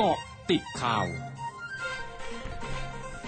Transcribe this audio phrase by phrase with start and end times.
[0.00, 0.18] เกาะ
[0.50, 1.06] ติดข่าว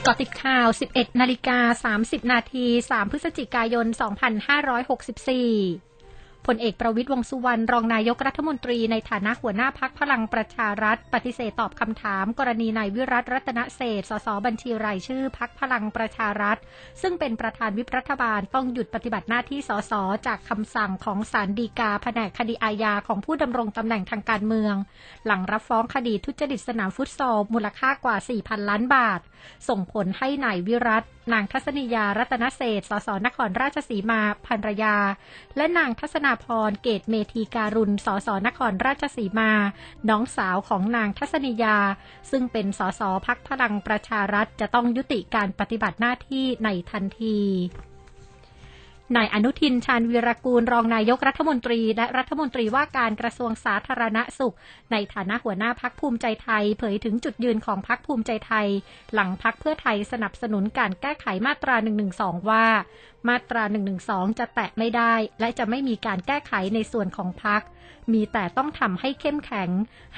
[0.02, 5.89] เกาะติดข่าว 11 นาฬิกา 30 นาที 3 พฤศจิกายน 2564
[6.46, 16.56] พลเอกประวิตยวงสุวรรณรองนายกรัฐมนตรีในฐานะหัวหน้าพักพลังประชารัฐ ปฏิเสธตอบคำถาม กรณีนายวิรัตรัตนเศษสสบัญชีรายชื่อพักพลังประชารัฐ
[17.02, 19.92] ซึ่งเป็นประธานวิปรัฐบาลต้องหยุดปฏิบัติหน้าที่สส
[20.26, 24.74] จากคำสั่งของศาลฎีกาแผนกคดีอาญาของผู้ดำรงตำแหน่งทางการเมือง
[25.26, 29.20] หลังรับฟ้องคดีทุจริตสนามฟุตซอลมูลค่ากว่า 4,000 ล้านบาท
[29.68, 34.96] ส่งผลให้นายวิรัตนางทัศนียารัตนเศษสสนครราชสีมาภรรยา
[35.56, 39.52] และนางทัศนาพร เกตเมธีการุณ สสนครราชสีมา
[40.08, 41.78] น้องสาวของนางทัศนียา
[42.30, 47.38] ซึ่งเป็นสสพักพลังประชารัฐจะต้องยุติการปฏิบัติหน้าที่ในทันที
[49.16, 54.56] นายอนุทินชาญวีรกูลรองนายกรัฐมนตรี และรัฐมนตรีว่าการกระทรวงสาธารณสุข
[54.92, 58.68] ในฐานะหัวหน้าพักภูมิใจไทย เผยถึงจุดยืนของพักภูมิใจไทย
[59.14, 62.06] หลังพักเพื่อไทยสนับสนุนการแก้ไขมาตรา1นึ
[62.50, 62.66] ว่า
[63.28, 63.62] มาตรา
[64.00, 67.62] 112 จะแตะไม่ได้ และจะไม่มีการแก้ไขในส่วนของพัก
[68.12, 69.70] มีแต่ต้องทำให้เข้มแข็ง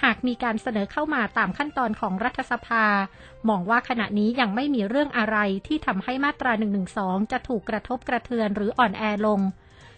[0.03, 2.87] หากมีการเสนอเข้ามาตามขั้นตอนของรัฐสภา
[3.49, 5.37] มองว่าขณะนี้ยังไม่มีเรื่องอะไร
[5.67, 6.53] ที่ทำให้มาตรา
[6.93, 9.41] 112 จะถูกกระทบกระเทือนหรืออ่อนแอลง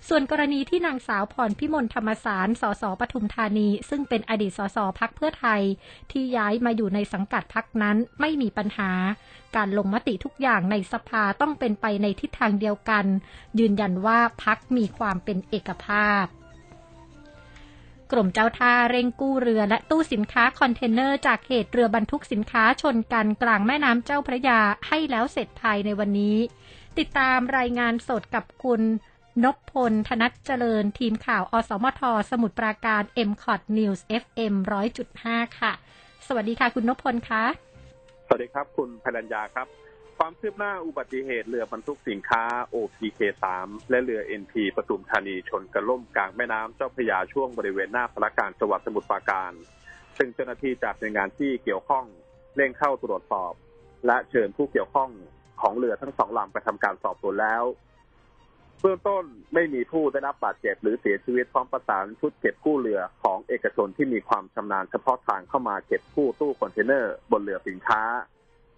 [0.09, 5.63] ส่วนกรณีที่นางสาวพรพิมลธรรมสาร สสปทุมธานี ซึ่งเป็นอดีตสสพักเพื่อไทย
[6.11, 8.91] ที่ย้ายมาอยู่ในสังกัดพักนั้นไม่มีปัญหา
[9.57, 13.05] การลงมติทุกอย่างในสภาต้องเป็นไปในทิศทางเดียวกัน
[13.59, 16.25] ยืนยันว่าพักมีความเป็นเอกภาพ
[18.13, 26.37] กรมเจ้าท่าเร่งกู้เรือและตู้สินค้าคอนเทนเนอร์จากเหตุเรือบรรทุกสินค้าชนกันกลางแม่น้ำเจ้าพระยาให้แล้วเสร็จภายในวันนี้
[26.99, 28.83] ติดตามรายงานสดกับคุณ
[29.43, 34.55] นพพล ธนัทเจริญ ทีมข่าว อสมท สมุทรปราการ m c o t News FM
[35.07, 35.73] 100.5 ค่ะ
[36.27, 37.45] สวัสดีค่ะ คุณนพพลคะ
[38.27, 39.67] สวัสดีครับ คุณพลัญญาครับ
[40.19, 42.43] ความคืบหน้าอุบัติเหตุเรือบรรทุกสินค้า
[42.75, 43.45] OPK3
[43.91, 49.53] และเรือ NP ปทุมธานีชนกระล่มกลางแม่น้ำเจ้าพระยาช่วงบริเวณหน้าพระการจังหวัดสมุทรปราการ
[50.17, 52.05] ซึ่งเจ้าหน้าที่จากหน่วยงานที่เกี่ยวข้อง
[52.57, 53.53] เร่งเข้าตรวจสอบ
[54.07, 55.11] และเชิญผู้เกี่ยวข้อง
[55.61, 57.65] ของเรือทั้งสองลำไปทำการสอบสวนแล้ว
[58.81, 59.25] เบื้องต้น
[59.55, 68.03] ไม่มีผู้ได้รับบาดเจ็บหรือเสียชีวิตพร้อมประสานชุดเก็บกู้เรือของเอกชนที่มีความชำนาญเฉพาะทางเข้ามาเก็บกู้ตู้คอนเทนเนอร์บนเรือสินค้า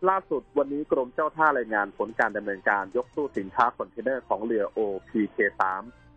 [0.09, 5.63] ล่าสุดวันนี้กรมเจ้าท่ารายงานผลการดำเนินการยกตู้สินค้าคอนเทนเนอร์ของเรือ OPK3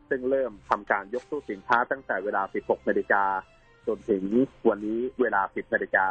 [0.09, 3.23] ซึ่งเริ่มทำการยกตู้สินค้าตั้งแต่เวลา 16 นาฬิกา
[3.87, 4.23] จนถึง
[4.69, 6.07] วันนี้เวลา 10 นาฬิกา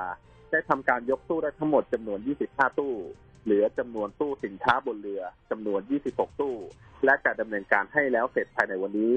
[0.51, 2.19] ได้ทำการยกตู้ได้ทั้งหมดจำนวน
[2.49, 2.95] 25 ตู้
[3.49, 6.57] เหลือจำนวนตู้สินค้าบนเรือจำนวน 26 ตู้
[7.05, 9.15] และการดำเนินการให้แล้วเสร็จภายในวันนี้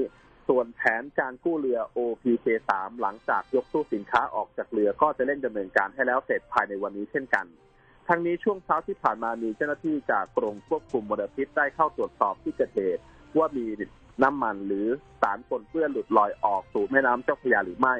[0.48, 7.46] ส่วนแผนการกู้เรือ OPK3 หลังจากยกตู้สินค้าออกจากเรือก็จะเร่งดำเนินการให้แล้วเสร็จภายในวันนี้เช่นกัน
[8.08, 13.02] ทั้งนี้ช่วงเช้าที่ผ่านมามีเจ้าหน้าที่จากกรมควบคุมมลพิษได้เข้าตรวจสอบที่เกิดเหตุ
[13.38, 13.66] ว่ามี
[14.22, 14.86] น้ำมันหรือ
[15.22, 17.96] สารปนเปื้อนหลุดลอยออกสู่แม่น้ำเจ้าพระยาหรือไม่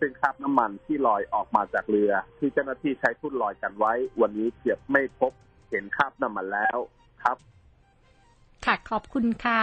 [0.00, 5.32] ซึ่งคราบน้ำมันที่ลอยออกมาจากเรือ ที่เจ้าหน้าที่ใช้ทุ่นลอยกันไว้ วันนี้เกือบไม่พบ
[5.72, 6.78] เห็นคราบน้ำมันแล้ว
[7.22, 7.36] ครับ
[8.64, 9.62] ค่ะขอบคุณค่ะ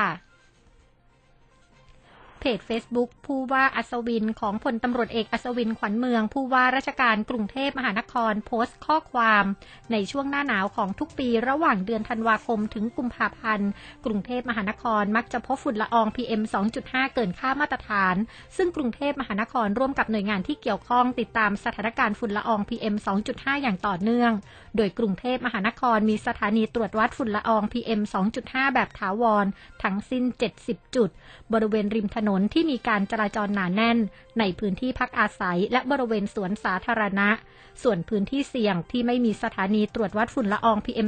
[2.40, 9.44] เพจ Facebook ผู้ว่าอัศวินของพลตำรวจเอกอัศวินขวัญเมือง ผู้ว่าราชการกรุงเทพมหานครโพสต์ข้อความ
[9.92, 13.70] ในช่วงหน้าหนาวของทุกปีระหว่างเดือนธันวาคมถึงกุมภาพันธ์
[14.06, 16.42] กรุงเทพมหานครมักจะพบฝุ่นละออง PM
[16.80, 18.16] 2.5 เกินค่ามาตรฐาน
[18.58, 22.96] ซึ่งกรุงเทพมหานครร่วมกับหน่วยงานที่เกี่ยวข้องติดตามสถานการณ์ฝุ่นละออง PM
[23.30, 24.32] 2.5 อย่างต่อเนื่อง
[24.78, 28.02] โดยกรุงเทพมหานครมีสถานีตรวจวัดฝุ่นละออง PM
[28.38, 29.46] 2.5 แบบถาวร
[29.84, 30.24] ทั้งสิ้น
[30.60, 31.10] 70 จุด
[31.54, 33.98] บริเวณริมถนนนนที่มีการจราจรหนาแน่น
[34.40, 37.30] ในพื้นที่พักอาศัย และบริเวณสวนสาธารณะ
[37.84, 41.08] ส่วนพื้นที่เสี่ยงที่ไม่มีสถานีตรวจวัดฝุ่นละออง PM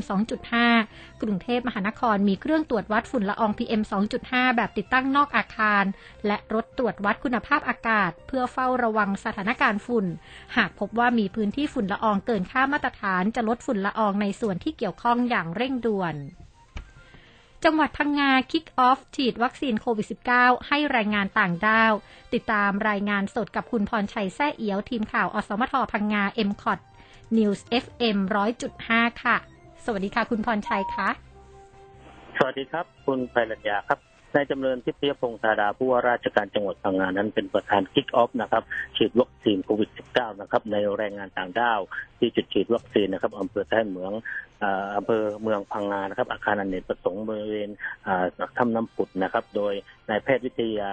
[0.62, 3.82] 2.5 กรุงเทพมหานครมีเครื่องตรวจวัดฝุ่นละออง PM
[4.20, 5.84] 2.5 แบบติดตั้งนอกอาคาร
[6.28, 10.06] และรถตรวจวัดคุณภาพอากาศ เพื่อเฝ้าระวังสถานการณ์ฝุ่น
[10.58, 16.16] หากพบว่ามีพื้นที่ฝุ่นละอองเกินค่ามาตรฐานจะลดฝุ่นละอองในส่วนที่เกี่ยวข้องอย่างเร่งด่วน
[17.66, 21.94] จังหวัดพังงาคิกออฟฉีดวัคซีนโควิด -19 ให้แรงงานต่างด้าว
[22.34, 26.80] ติดตามรายงานสดกับคุณพรชัยแซ่เอียว ทีมข่าว อสมทพังงา m c o t
[27.38, 28.18] News FM
[28.70, 29.38] 100.5ค่ะ
[29.86, 31.10] สวัสดีค่ะ คุณพรชัยคะ
[32.38, 38.64] สวัสดีครับ คุณไพรัญญาครับ นายจำเริญทิพยพงศ์ธาดาผู้ว่าราชการจังหวัดพังงานั้นเป็นประธานคิกออฟนะครับ
[38.98, 41.80] ฉีดวัคซีนโควิด -19 นะครับในแรงงานต่างด้าว
[42.18, 44.14] ที่จุดฉีดวัคซีนนะครับอำเภอแท่เหมือง
[44.98, 47.70] อำเภอเมืองพังงานะครับ อาคารอเนกประสงค์บริเวณ
[48.58, 49.74] ถ้ำน้ำผุดนะครับ โดย
[50.10, 50.92] นายแพทย์วิทยา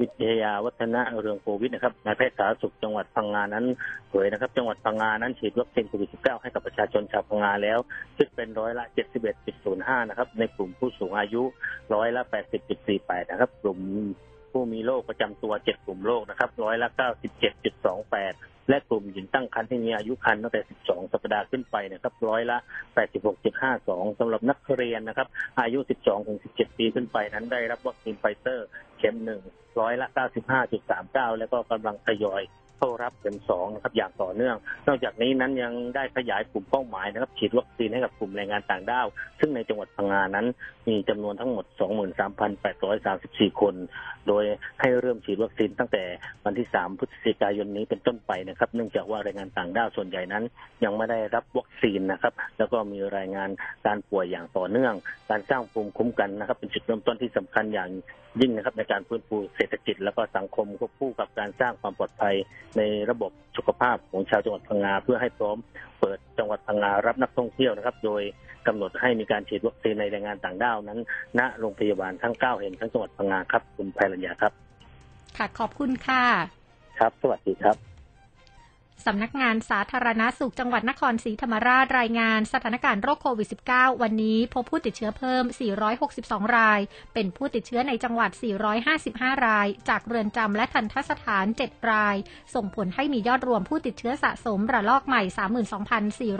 [0.00, 3.64] วิทยาวัฒนะเรืองโควิดนะครับนายแพทย์สาธารณสุขจังหวัดพังงานั้น
[4.08, 7.78] เผยนะครับ จังหวัดพังงานั้นฉีดวัคซีนโควิด -19 ให้กับประชาชนชาวพังงาแล้ว
[8.16, 8.84] คิดเป็นร้อยละ
[9.46, 11.42] 71.05 นะครับ ในกลุ่มผู้สูงอายุ
[11.94, 12.22] ร้อยละ
[12.76, 13.78] 80.48 นะครับ กลุ่ม
[14.52, 16.88] ผู้มีโรคประจำตัว 7 กลุ่มโรคนะครับร้อยละ
[17.58, 22.58] 97.28และกลุ่มหญิงตั้งครรภ์ที่มีอายุครรภ์ตั้งแต่ 12 สัปดาห์ขึ้นไปนะครับร้อยละ
[23.38, 25.28] 86.52สำหรับนักเรียนนะครับ
[25.60, 28.66] อายุ 12 ถึง 17 ปีขึ้นไปนั้นได้รับวัคซีนไฟเซอร์
[29.04, 29.42] เข็มหนึ่ง
[29.80, 32.42] ร้อยละเก้าสิบห้าจุดสามเก้าแล้วก็กำลังทยอย
[32.78, 34.56] เข้ารับเข็มสองนะครับอย่างต่อเนื่อง
[34.88, 39.06] นอกจากนี้นั้นยังได้ขยายกลุ่มเป้าหมายนะครับฉีดวัคซีนให้กับกลุ่มแรงงานต่างด้าว
[39.40, 40.46] ซึ่งในจังหวัดพังงานั้น
[40.88, 41.64] มีจำนวนทั้งหมด
[42.42, 43.74] 23,834 คน
[44.28, 44.44] โดย
[44.80, 46.04] ให้เริ่มฉีดวัคซีนตั้งแต่
[46.44, 50.44] วันที่ 3 พฤศจิกายนนี้เป็นต้นไปนะครับ เนื่องจากว่าแรงงานต่างด้าวส่วนใหญ่นั้น
[50.84, 53.50] ยังไม่ได้รับวัคซีนนะครับ แล้วก็มีรายงาน
[53.86, 54.94] การป่วยอย่างต่อเนื่อง
[55.30, 57.90] การสร้างภูมิคุ้มกันนะครับ เป็นจุดเริ่มต้นที่สำคัญอย่าง
[58.40, 62.34] ยิ่งนะครับในการฟื้นฟูเศรษฐกิจ แล้วก็สังคมควบคู่กับการสร้างความปลอดภัย
[62.78, 65.56] ในระบบสุขภาพของชาวจังหวัดพังงาเพื่อให้พร้อม
[66.00, 68.22] เปิดจังหวัดพังงารับนักท่องเที่ยวนะครับ โดย
[68.66, 71.00] กำหนดให้มีการฉีดวัคซีนในแรงงานต่างด้าวนั้น
[71.38, 74.52] ณโรงพยาบาลทั้ง 9 แห่งทั้งจังหวัดพังงาครับ คุณไพรัญญาครับ
[75.36, 76.24] ค่ะขอบคุณค่ะ
[76.98, 77.93] ครับ สวัสดีครับ
[79.06, 85.44] สำนักงานสาธารณาสุขจังหวัดนครศรีธรรมราชรายงานสถานการณ์โรคโควิด -19 วันนี้พบผู้ติดเชื้อเพิ่ม
[86.00, 86.80] 462 ราย
[87.14, 88.30] เป็นผู้ติดเชื้อในจังหวัด
[88.88, 92.16] 455 ราย จากเรือนจำและทันทสถาน 7 ราย
[92.54, 95.22] ส่งผลให้มียอดรวมผู้ติดเชื้อสะสมระลอกใหม่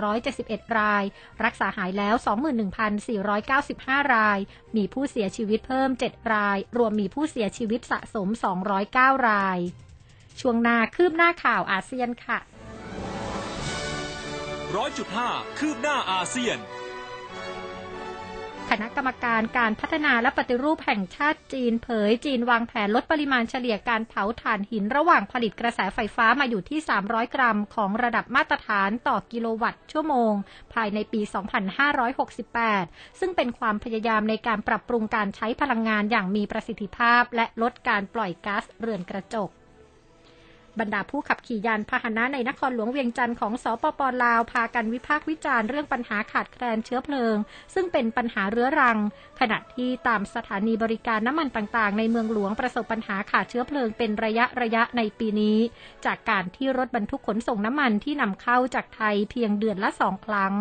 [0.01, 1.05] 32,471 ราย
[1.45, 2.15] รักษาหายแล้ว
[3.35, 4.39] 21,495 ราย
[4.77, 8.29] มีผู้เสียชีวิตเพิ่ม 7 ราย รวมมีผู้เสียชีวิตสะสม
[8.79, 9.61] 209 ราย
[10.41, 12.41] ช่วงหน้าคืบหน้าข่าวอาเซียนค่ะ
[14.77, 16.59] ร้อยจุดห้าคืบหน้าอาเซียน
[18.71, 30.33] คณะกรรมการการพัฒนาและปฏิรูปแห่งชาติจีนเผยจีนวางแผนลดปริมาณเฉลี่ยการเผาถ่านหินระหว่างผลิตกระแสไฟฟ้ามาอยู่ที่ 300 กรัมของระดับมาตรฐานต่อกิโลวัตต์ชั่วโมง
[30.75, 31.21] ภายในปี
[32.41, 39.51] 2568 ซึ่งเป็นความพยายามในการปรับปรุงการใช้พลังงานอย่างมีประสิทธิภาพ และลดการปล่อยก๊าซเรือนกระจก
[40.81, 47.37] บรรดาผู้ขับขี่ยานพาหนะในนครหลวงเวียงจันทร์ของสปปลาว พากันวิพากษ์วิจารณ์เรื่องปัญหาขาดแคลนเชื้อเพลิง
[47.75, 48.99] ซึ่งเป็นปัญหาเรื้อรัง
[49.41, 55.59] ขณะที่ตามสถานีบริการน้ำมันต่างๆ ในเมืองหลวงประสบปัญหาขาดเชื้อเพลิงเป็นระยะระยะในปีนี้
[56.07, 60.55] จากการที่รถบรรทุกขนส่งน้ำมันที่นำเข้าจากไทยเพียงเดือนละสองครั้ง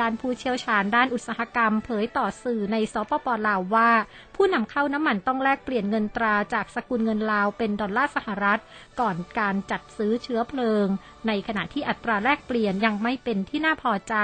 [0.00, 3.90] ด้านผู้เชี่ยวชาญด้านอุตสาหกรรม เผยต่อสื่อในสปปลาวว่า
[4.36, 8.60] ผู้นำเข้าน้ำมันต้องแลกเปลี่ยนเงินตราจากสกุลเงินลาวเป็นดอลลาร์สหรัฐ
[9.00, 10.86] ก่อนการจัดซื้อเชื้อเพลิง
[11.26, 14.14] ในขณะที่อัตราแลกเปลี่ยนยังไม่เป็นที่น่าพอใจ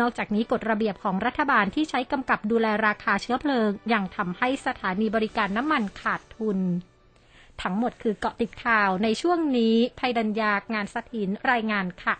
[0.00, 6.60] นอกจากนี้กฎระเบียบของรัฐบาลที่ใช้กำกับดูแลราคาเชื้อเพลิง ยังทำให้สถานีบริการน้ำมันขาดทุน
[7.62, 12.16] ทั้งหมดคือเกาะติดข่าวในช่วงนี้ภัยดัญญากงานสถินรายงานค่ะ